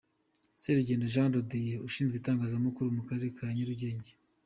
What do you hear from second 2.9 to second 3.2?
mu